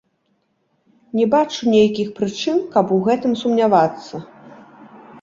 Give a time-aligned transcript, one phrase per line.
[1.19, 4.15] Не бачу нейкіх прычын, каб у гэтым сумнявацца.